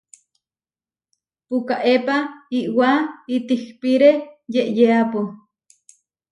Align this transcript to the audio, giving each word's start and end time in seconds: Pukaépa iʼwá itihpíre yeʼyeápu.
Pukaépa 1.47 2.15
iʼwá 2.59 2.89
itihpíre 3.35 4.11
yeʼyeápu. 4.53 5.19